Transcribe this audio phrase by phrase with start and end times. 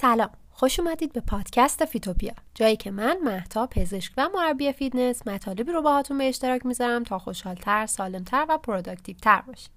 [0.00, 0.30] سلام.
[0.50, 2.32] خوش اومدید به پادکست فیتوپیا.
[2.54, 7.18] جایی که من مهتا پزشک و مربی فیتنس مطالبی رو باهاتون به اشتراک می‌ذارم تا
[7.18, 9.70] خوشحالتر سالمتر و productive تر باشیم.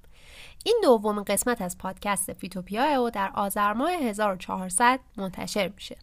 [0.66, 5.98] این دومین قسمت از پادکست فیتوپیا و در آذر ماه 1400 منتشر میشه.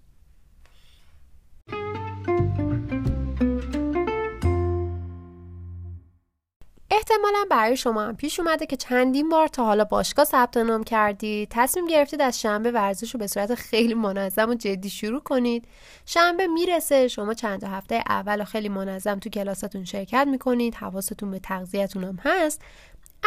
[7.19, 11.49] احتمالا برای شما هم پیش اومده که چندین بار تا حالا باشگاه ثبت نام کردید.
[11.51, 15.69] تصمیم گرفتید از شنبه ورزش رو به صورت خیلی منظم و جدی شروع کنید.
[16.07, 20.75] شنبه می‌رسه شما چند هفته اول خیلی منظم تو کلاساتون شرکت می‌کنید.
[20.75, 22.63] حواستون به تغذیتون هم هست.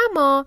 [0.10, 0.46] اما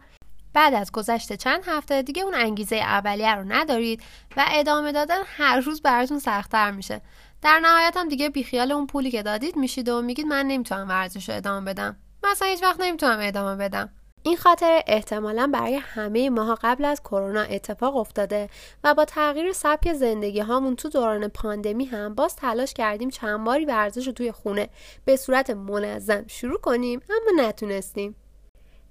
[0.53, 4.03] بعد از گذشت چند هفته دیگه اون انگیزه اولیه رو ندارید
[4.37, 7.01] و ادامه دادن هر روز براتون سختتر میشه.
[7.43, 11.29] در نهایت هم دیگه بیخیال اون پولی که دادید میشید و میگید من نمی‌تونم ورزش
[11.29, 11.97] رو ادامه بدم.
[12.25, 13.91] مثلا هیچ وقت نمی‌تونم ادامه بدم.
[14.23, 18.49] این خاطر احتمالا برای همه ماها قبل از کرونا اتفاق افتاده
[18.85, 23.65] و با تغییر سبک زندگی هامون تو دوران پاندمی هم باز تلاش کردیم چند باری
[23.65, 24.69] ورزش رو توی خونه
[25.05, 28.17] به صورت منظم شروع کنیم اما نتونستیم.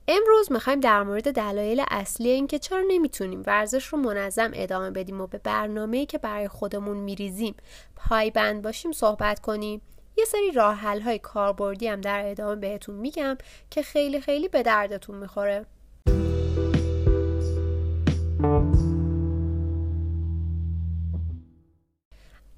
[0.08, 5.28] امروز می‌خوایم در مورد دلایل اصلی اینکه چرا نمی‌تونیم ورزش رو منظم ادامه بدیم و
[5.28, 7.56] به برنامه‌ای که برای خودمون میریزیم
[7.96, 9.82] پایبند باشیم صحبت کنیم.
[10.18, 13.38] یه سری راه های کاربردی هم در ادامه بهتون میگم
[13.70, 15.66] که خیلی خیلی به دردتون می‌خوره.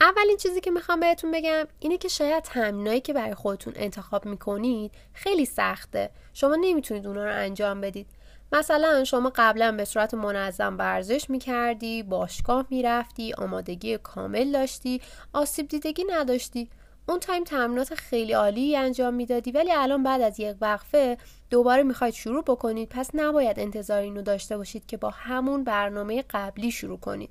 [0.02, 4.92] اولین چیزی که می‌خوام بهتون بگم اینه که شاید تمرینایی که برای خودتون انتخاب می‌کنید
[5.14, 6.09] خیلی سخته.
[6.34, 8.08] شما نمی‌تونید اونا رو انجام بدید.
[8.52, 15.02] مثلا شما قبلا به صورت منظم ورزش می‌کردی باشگاه می‌رفتی آمادگی کامل داشتی
[15.34, 16.69] آسیب دیدگی نداشتی.
[17.08, 21.17] اون تایم تمرینات خیلی عالی انجام می‌دادی ولی الان بعد از یک وقفه
[21.50, 22.89] دوباره می‌خواید شروع بکنید.
[22.89, 27.30] پس نباید انتظار اینو داشته باشید که با همون برنامه قبلی شروع کنید.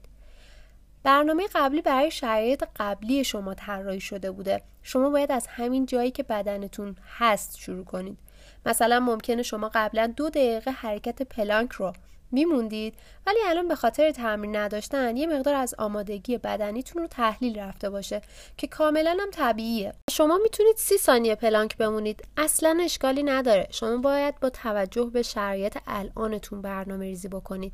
[1.02, 4.62] برنامه قبلی برای شرایط قبلی شما طراحی شده بوده.
[4.82, 8.18] شما باید از همین جایی که بدنتون هست شروع کنید.
[8.66, 11.92] مثلا ممکنه شما قبلا دو دقیقه حرکت پلانک رو
[12.34, 12.94] میموندید.
[13.26, 18.22] ولی الان به خاطر تمرین نداشتن یه مقدار از آمادگی بدنیتون رو تحلیل رفته باشه
[18.56, 19.92] که کاملا هم طبیعیه.
[20.10, 22.24] شما می‌تونید سی ثانیه پلانک بمونید.
[22.36, 23.68] اصلا اشکالی نداره.
[23.70, 27.72] شما باید با توجه به شرایط الانتون برنامه ریزی بکنید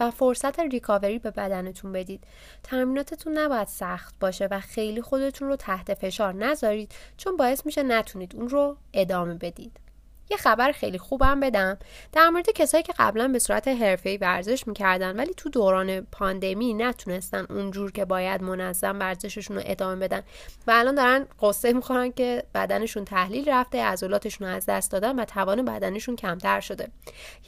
[0.00, 2.24] و فرصت ریکاوری به بدنتون بدید.
[2.62, 8.36] تمریناتتون نباید سخت باشه و خیلی خودتون رو تحت فشار نذارید چون باعث میشه نتونید
[8.36, 9.80] اون رو ادامه بدید.
[10.30, 11.78] یه خبر خیلی خوبم بدم.
[12.12, 17.46] در مورد کسایی که قبلا به صورت حرفه‌ای ورزش می‌کردن ولی تو دوران پاندمی نتونستن
[17.50, 20.22] اونجور که باید منظم ورزششون رو ادامه بدن.
[20.66, 25.24] و الان دارن قصه می‌خورن که بدنشون تحلیل رفته عضلاتشون رو از دست دادن و
[25.24, 26.88] توان بدنشون کمتر شده.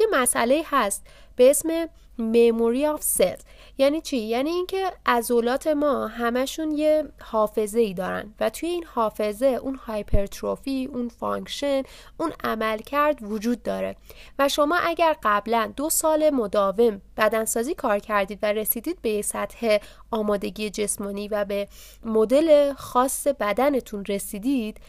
[0.00, 1.88] یه مسئله هست به اسم
[2.18, 3.42] memory of cells
[3.78, 9.46] یعنی چی؟ یعنی اینکه عضلات ما همشون یه حافظه ای دارن و توی این حافظه
[9.46, 11.82] اون hypertrophy اون function
[12.16, 13.96] اون عملکرد وجود داره.
[14.38, 19.78] و شما اگر قبلا دو سال مداوم بدنسازی کار کردید و رسیدید به سطح
[20.10, 21.68] آمادگی جسمانی و به
[22.04, 24.80] مدل خاص بدنتون رسیدید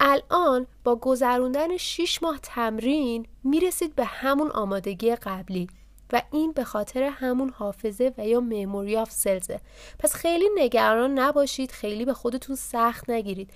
[0.00, 5.68] الان با گذروندن 6 ماه تمرین می‌رسید به همون آمادگی قبلی.
[6.12, 9.60] و این به خاطر همون حافظه و یا memory of cells ه
[9.98, 13.50] پس خیلی نگران نباشید خیلی به خودتون سخت نگیرید.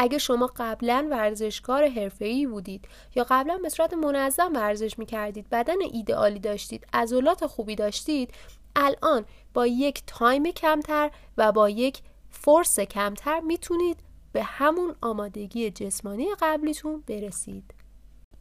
[0.00, 6.38] اگه شما قبلا ورزشکار حرفه‌ای بودید یا قبلا به صورت منظم ورزش می‌کردید بدن ایدئالی
[6.38, 8.34] داشتید عضلات خوبی داشتید
[8.76, 14.00] الان با یک time کمتر و با یک فرس کمتر می‌تونید
[14.32, 17.74] به همون آمادگی جسمانی قبلیتون برسید.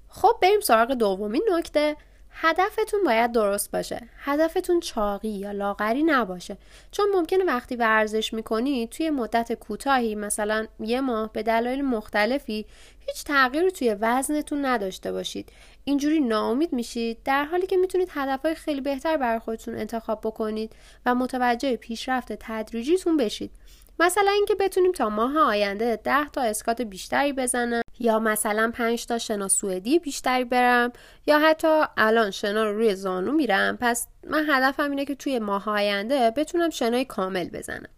[0.09, 1.95] خب بریم سراغ دومین نکته.
[2.31, 4.09] هدفتون باید درست باشه.
[4.17, 6.57] هدفتون چاقی یا لاغری نباشه.
[6.91, 12.65] چون ممکنه وقتی ورزش می‌کنید توی مدت کوتاهی مثلا یه ماه به دلایل مختلفی
[12.99, 15.49] هیچ تغییری توی وزنتون نداشته باشید.
[15.83, 20.75] اینجوری ناامید میشید در حالی که می‌تونید هدفهای خیلی بهتر برای خودتون انتخاب بکنید
[21.05, 23.51] و متوجه پیشرفت تدریجیتون بشید.
[23.99, 29.17] مثلا اینکه بتونیم تا ماه آینده 10 تا اسکات بیشتری بزنم یا مثلا 5 تا
[29.17, 30.91] شنا سوئدی بیشتری برم
[31.27, 33.77] یا حتی الان شنا رو روی زانو میرم.
[33.81, 37.89] پس من هدفم اینه که توی ماه آینده بتونم شنای کامل بزنم.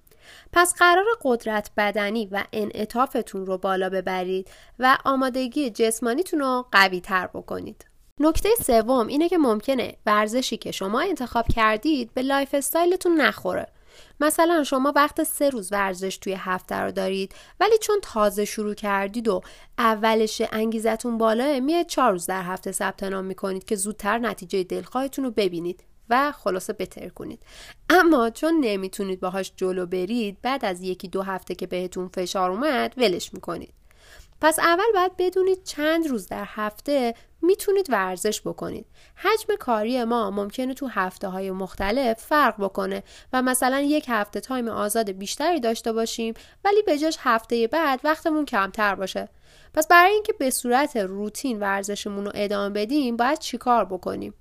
[0.54, 4.50] پس قرار قدرت بدنی و انعطافتون رو بالا ببرید
[4.80, 7.86] و آمادگی جسمانیتون رو قوی تر بکنید.
[8.20, 13.68] نکته سوم اینه که ممکنه ورزشی که شما انتخاب کردید به lifestyle تون نخوره.
[14.20, 19.28] مثلا شما وقت سه روز ورزش توی هفته رو دارید ولی چون تازه شروع کردید
[19.28, 19.42] و
[19.78, 25.26] اولش انگیزتون بالاه میاد چهار روز در هفته ثبت نام می‌کنید که زودتر نتیجه دلخواهتون
[25.26, 27.44] رو ببینید و خلاصه بترکونید.
[27.90, 32.94] اما چون نمی‌تونید باهاش جلو برید بعد از یکی دو هفته که بهتون فشار اومد
[32.98, 33.79] ولش می‌کنید.
[34.42, 38.86] پس اول باید بدونید چند روز در هفته می‌تونید ورزش بکنید.
[39.16, 43.04] حجم کاری ما ممکنه تو هفته های مختلف فرق بکنه
[43.34, 46.34] و مثلا یک هفته تایم آزاد بیشتری داشته باشیم
[46.66, 49.30] ولی به جاش هفته بعد وقتمون کمتر باشه.
[49.74, 54.34] پس برای اینکه به صورت روتین ورزشمون رو ادامه بدیم باید چیکار بکنیم؟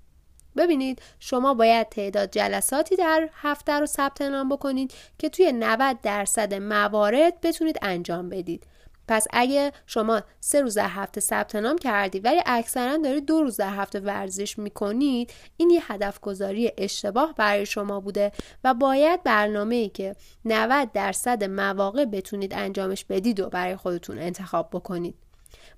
[0.56, 6.54] ببینید شما باید تعداد جلساتی در هفته رو ثبت نام بکنید که توی 90 درصد
[6.54, 8.66] موارد بتونید انجام بدید.
[9.08, 13.56] پس اگه شما سه روز در هفته ثبت نام کردید ولی اکثرا دارید دو روز
[13.56, 18.32] در هفته ورزش می‌کنید این یه هدف گذاری اشتباه برای شما بوده
[18.64, 24.69] و باید برنامه ای که 90 درصد مواقع بتونید انجامش بدید و برای خودتون انتخاب
[24.72, 25.14] بکنید.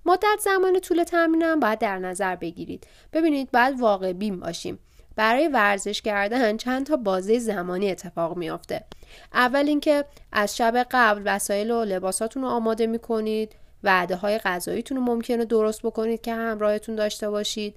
[0.05, 2.87] مدت زمان طول تمرینم باید در نظر بگیرید.
[3.13, 4.79] ببینید باید واقع بیم باشیم.
[5.17, 8.85] برای ورزش کردن چند تا بازه زمانی اتفاق میافته.
[9.33, 13.55] اول اینکه از شب قبل وسایل و لباساتون رو آماده می‌کنید
[13.85, 17.77] وعده های غذاییتون رو ممکنه درست بکنید که همراهتون داشته باشید.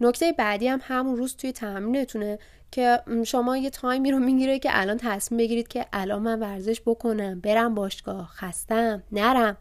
[0.00, 2.38] نکته بعدی هم همون روز توی تمرینتونه
[2.70, 7.40] که شما یه تایمی رو می‌گیره که الان تصمیم بگیرید که الان من ورزش بکنم
[7.40, 9.56] برم باشگاه خستم نرم.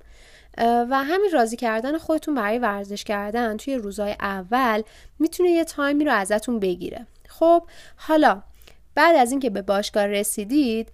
[0.57, 4.81] و همین راضی کردن خودتون برای ورزش کردن توی روزهای اول
[5.19, 7.07] می‌تونه یه تایمی رو ازتون بگیره.
[7.27, 7.63] خب
[7.95, 8.41] حالا
[8.95, 10.91] بعد از اینکه به باشگاه رسیدید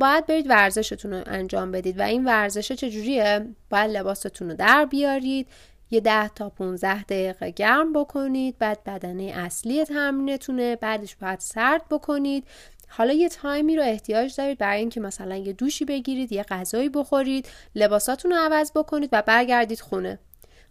[0.00, 5.46] باید برید ورزشتون رو انجام بدید و این ورزش چجوریه؟ باید لباستون رو در بیارید
[5.90, 12.44] یه ده تا 15 دقیقه گرم بکنید بعد بدنه اصلی تمرینتونه بعدش باید سرد بکنید.
[12.92, 17.48] حالا یه تایمی رو احتیاج دارید برای اینکه مثلا یه دوشی بگیرید یه غذایی بخورید
[17.74, 20.18] لباساتون رو عوض بکنید و برگردید خونه.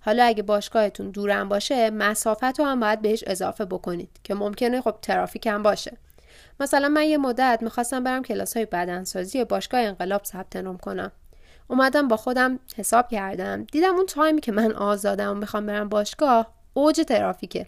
[0.01, 4.95] حالا اگه باشگاهتون دورم باشه مسافت رو هم باید بهش اضافه بکنید که ممکنه خب
[5.01, 5.98] ترافیک هم باشه.
[6.60, 11.12] مثلا من یه مدت می‌خواستم برم کلاس های بدنسازی باشگاه انقلاب ثبت نام کنم.
[11.68, 13.63] اومدم با خودم حساب کردم.
[13.63, 17.68] دیدم اون time ی که من آزادم و می‌خوام برم باشگاه اوج ترافیکه.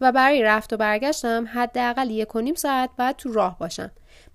[0.00, 3.90] و برای رفت و برگشتم حداقل یک و نیم ساعت باید تو راه باشم.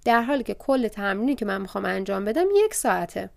[0.06, 3.30] در حالی که کل تمرینی که من می‌خوام انجام بدم یک ساعته.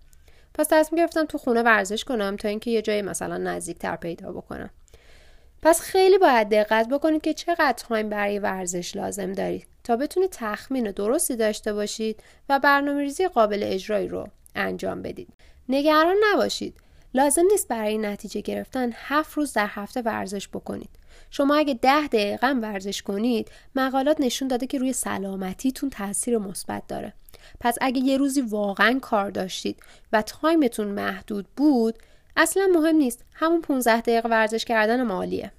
[0.54, 4.70] پس تصمیم گرفتم تو خونه ورزش کنم تا اینکه یه جای مثلا نزدیکتر پیدا بکنم.
[5.62, 10.90] پس خیلی باید دقت بکنید که چقدر time برای ورزش لازم دارید تا بتونید تخمین
[10.90, 15.28] درستی داشته باشید و برنامه ریزی قابل اجرایی رو انجام بدید.
[15.68, 16.80] نگران نباشید.
[17.14, 20.90] لازم نیست برای نتیجه گرفتن هفت روز در هفته ورزش بکنید.
[21.30, 27.12] شما اگه ده دقیقه ورزش کنید مقالات نشون داده که روی سلامتیتون تاثیر مثبت داره.
[27.60, 29.80] پس اگه یه روزی واقعا کار داشتید
[30.12, 31.98] و تایمتون محدود بود
[32.36, 33.24] اصلا مهم نیست.
[33.32, 35.52] همون 15 دقیقه ورزش کردن مالیه.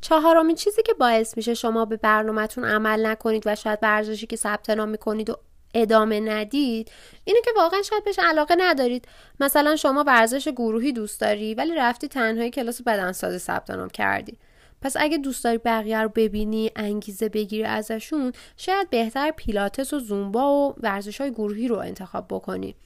[0.00, 4.70] چهارمین چیزی که باعث میشه شما به برنامهتون عمل نکنید و شاید ورزشی که ثبت
[4.70, 5.36] نام می‌کنید و
[5.74, 6.90] ادامه ندید
[7.24, 9.08] اینه که واقعا شاید بهش علاقه ندارید.
[9.40, 14.38] مثلا شما ورزش گروهی دوست داری ولی رفتی تنهایی کلاس بدنسازی ثبت نام کردی.
[14.82, 20.68] پس اگه دوست داری بقیه رو ببینی انگیزه بگیری ازشون شاید بهتر پیلاتس و زومبا
[20.68, 22.76] و ورزش های گروهی رو انتخاب بکنی.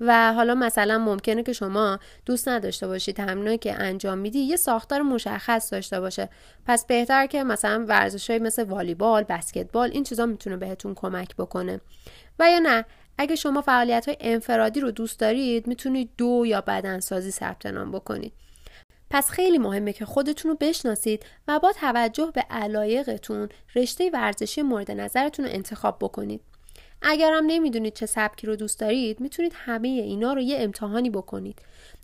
[0.00, 5.02] و حالا مثلا ممکنه که شما دوست نداشته باشی تمرینایی که انجام میدی یه ساختار
[5.02, 6.28] مشخص داشته باشه.
[6.66, 11.80] پس بهتر که مثلا ورزش های مثل والیبال بسکتبال این چیزا می‌تونه بهتون کمک بکنه.
[12.38, 12.84] و یا نه
[13.18, 18.32] اگه شما فعالیت های انفرادی رو دوست دارید می‌تونید دو یا بدنسازی ثبت نام بکنید.
[19.10, 24.90] پس خیلی مهمه که خودتون رو بشناسید و با توجه به علایقتون رشته ورزشی مورد
[24.90, 26.40] نظرتون رو انتخاب بکنید.
[27.02, 31.58] اگرم نمی‌دونید چه سبکی رو دوست دارید می‌تونید همه اینا رو یه امتحانی بکنید.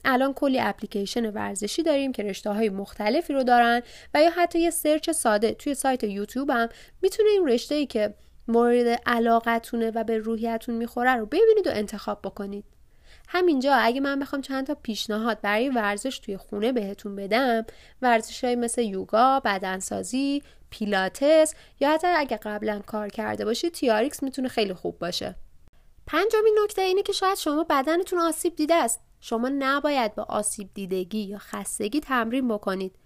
[0.05, 3.83] الان کلی اپلیکیشن ورزشی داریم که رشته های مختلفی رو دارن
[4.15, 6.69] و یا حتی یه سرچ ساده توی سایت یوتیوب هم
[7.03, 8.15] می‌تونید این رشته ای که
[8.49, 12.65] مورد علاقتونه و به روحیتون می‌خوره رو ببینید و انتخاب بکنید.
[13.29, 17.67] همینجا اگه من بخوام چند تا پیشنهاد برای ورزش توی خونه بهتون بدم
[18.03, 20.43] ورزش های مثل یوگا، بدنسازی،
[20.79, 25.35] پیلاتس یا حتی اگه قبلا کار کرده باشید تیاریکس می‌تونه خیلی خوب باشه.
[26.07, 29.01] پنجمین نکته اینه که شاید شما بدنتون آسیب دیده است.
[29.21, 32.97] شما نباید با آسیب دیدگی یا خستگی تمرین بکنید.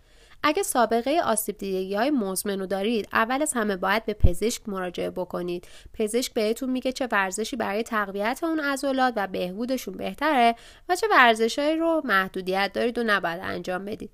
[0.42, 5.10] اگه سابقه آسیب دیدگی های مزمن رو دارید اول از همه باید به پزشک مراجعه
[5.10, 5.68] بکنید.
[5.92, 10.54] پزشک بهتون میگه چه ورزشی برای تقویت اون عضلات و بهبودشون بهتره
[10.88, 14.10] و چه ورزشهایی رو محدودیت دارید و نباید انجام بدید.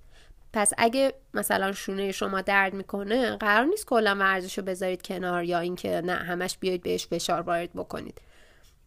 [0.54, 5.58] پس اگه مثلا شونه شما درد می‌کنه قرار نیست کلا ورزش رو بذارید کنار یا
[5.58, 8.20] اینکه نه همش بیاید بهش فشار وارد بکنید.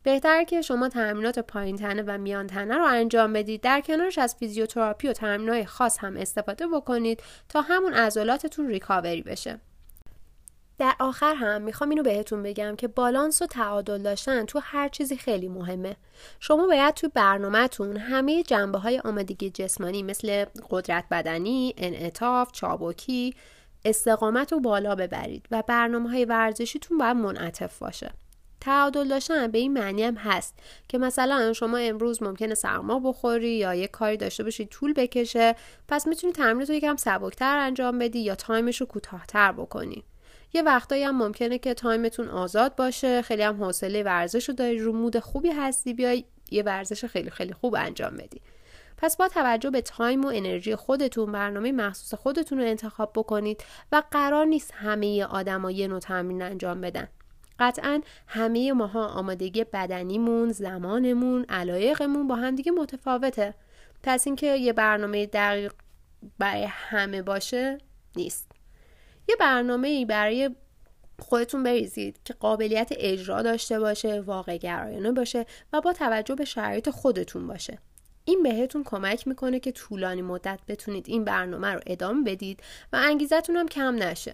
[0.04, 3.62] بهتر که شما تمرینات پایین تنه و میان تنه رو انجام بدید.
[3.62, 9.60] در کنارش از فیزیوتراپی و تمرینات خاص هم استفاده بکنید تا همون عضلاتتون ریکاوری بشه.
[10.80, 15.18] در آخر هم می‌خوام اینو بهتون بگم که بالانس و تعادل داشتن تو هر چیزی
[15.18, 15.96] خیلی مهمه.
[16.40, 23.36] شما باید تو برنامهتون همه جنبه های آمادگی جسمانی مثل قدرت بدنی، انعطاف، چابکی،
[23.86, 28.12] استقامت رو بالا ببرید و برنامه های ورزشیتون باید منعطف باشه.
[28.62, 33.76] تعادل داشتن به این معنی هم هست که مثلا شما امروز ممکنه سرما بخوری یا
[33.76, 35.56] یه کاری داشته باشی طول بکشه
[35.88, 40.04] پس می‌تونی تمرین رو یکم سبکتر انجام بدی یا time ش رو کوتاهتر بکنی
[40.54, 44.80] یه وقتایی هم ممکنه که time تون آزاد باشه خیلی هم حوصله ورزش رو داری
[44.80, 48.42] رو mood خوبی هستی بیای یه ورزش خیلی خیلی خوب انجام بدی
[48.98, 54.04] پس با توجه به time و انرژی خودتون برنامه مخصوص خودتون رو انتخاب بکنید و
[54.12, 57.08] قرار نیست همه آدما یه نوع تمرین انجام بدن
[57.60, 63.54] قطعا همه ماها آمادگی بدنیمون، زمانمون، علایقمون با همدیگه متفاوته.
[64.04, 65.74] پس اینکه یه برنامه دقیق
[66.40, 67.78] برای همه باشه
[68.16, 68.47] نیست.
[69.28, 70.50] یه برنامه برای
[71.20, 76.90] خودتون بریزید که قابلیت اجرا داشته باشه، واقع گرایانه باشه و با توجه به شرایط
[76.90, 77.78] خودتون باشه.
[78.26, 82.60] این بهتون کمک می‌کنه که طولانی مدت بتونید این برنامه رو ادامه بدید
[82.94, 84.34] و انگیزتون هم کم نشه.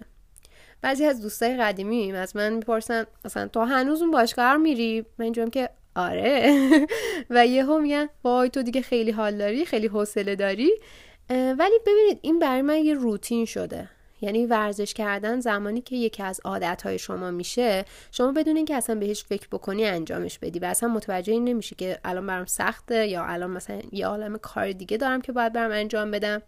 [0.82, 5.50] بعضی از دوستای قدیمی از من می‌پرسن مثلا تو هنوز اون باشگاه میری من اینجورم
[5.50, 6.58] که آره
[7.30, 10.72] و یهو میگن وای تو دیگه خیلی حال داری خیلی حوصله داری
[11.30, 13.90] ولی ببینید این برای من یه روتین شده
[14.24, 19.24] یعنی ورزش کردن زمانی که یکی از عادتهای شما میشه شما بدون اینکه اصلا بهش
[19.24, 23.52] فکر بکنی انجامش بدی و اصلا متوجه این نمیشه که الان برام سخته یا الان
[23.52, 26.42] مثلا یه عالم کار دیگه دارم که باید برم انجام بدم.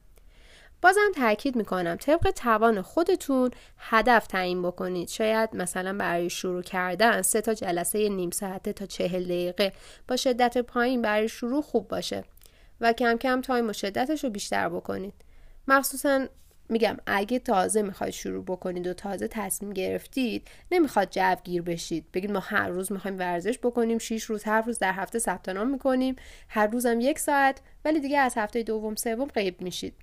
[0.82, 5.10] بازم تاکید می‌کنم طبق توان خودتون هدف تعیین بکنید.
[5.10, 9.74] شاید مثلا برای شروع کردن سه تا جلسه نیم ساعته تا چهل دقیقه
[10.08, 12.24] با شدت پایین برای شروع خوب باشه
[12.82, 15.14] و کم کم تایم و شدتش رو بیشتر بکنید.
[15.68, 16.28] مخصوصا
[16.70, 22.06] میگم اگه تازه می‌خواید شروع بکنید و تازه تصمیم گرفتید نمی‌خواد جو گیر بشید.
[22.14, 25.70] بگید ما هر روز می‌خوایم ورزش بکنیم 6 روز هر روز در هفته ثبت نام
[25.70, 26.16] می‌کنیم.
[26.50, 29.94] هر روزم یک ساعت ولی دیگه از هفته دوم سوم غیب میشید.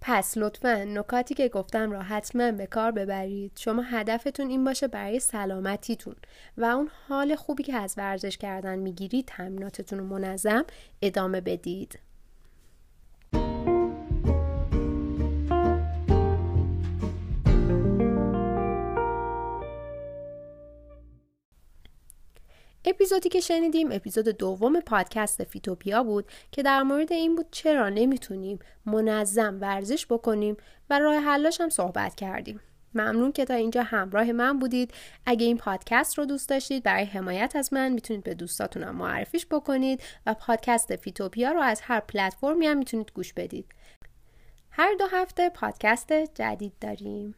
[0.00, 3.52] پس لطفا نکاتی که گفتم را حتما به کار ببرید.
[3.58, 6.16] شما هدفتون این باشه برای سلامتیتون.
[6.56, 10.64] و اون حال خوبی که از ورزش کردن می‌گیرید تمریناتتون رو منظم
[11.02, 11.98] ادامه بدید.
[22.88, 28.58] اپیزودی که شنیدیم اپیزود دوم پادکست فیتوپیا بود که در مورد این بود چرا نمی‌تونیم
[28.86, 30.56] منظم ورزش بکنیم
[30.90, 32.60] و راه حلاش هم صحبت کردیم.
[32.94, 34.94] ممنون که تا اینجا همراه من بودید.
[35.26, 40.02] اگه این پادکست رو دوست داشتید برای حمایت از من می‌تونید به دوستاتونم معرفیش بکنید
[40.26, 43.74] و پادکست فیتوپیا رو از هر پلتفرمی هم می‌تونید گوش بدید.
[44.70, 47.34] هر دو هفته پادکست جدید داریم.